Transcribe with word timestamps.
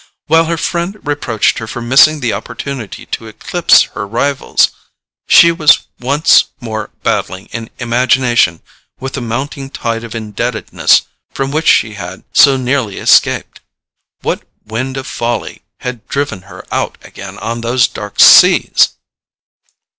While 0.25 0.45
her 0.45 0.57
friend 0.57 0.97
reproached 1.03 1.59
her 1.59 1.67
for 1.67 1.79
missing 1.79 2.21
the 2.21 2.33
opportunity 2.33 3.05
to 3.05 3.27
eclipse 3.27 3.83
her 3.93 4.07
rivals, 4.07 4.71
she 5.27 5.51
was 5.51 5.81
once 5.99 6.45
more 6.59 6.89
battling 7.03 7.45
in 7.51 7.69
imagination 7.77 8.63
with 8.99 9.13
the 9.13 9.21
mounting 9.21 9.69
tide 9.69 10.03
of 10.03 10.15
indebtedness 10.15 11.03
from 11.35 11.51
which 11.51 11.67
she 11.67 11.93
had 11.93 12.23
so 12.33 12.57
nearly 12.57 12.97
escaped. 12.97 13.59
What 14.21 14.41
wind 14.65 14.97
of 14.97 15.05
folly 15.05 15.61
had 15.81 16.07
driven 16.07 16.41
her 16.49 16.65
out 16.71 16.97
again 17.03 17.37
on 17.37 17.61
those 17.61 17.87
dark 17.87 18.19
seas? 18.19 18.95